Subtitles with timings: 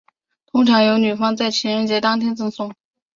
[0.47, 2.73] 通常由女方在情人节当天赠送。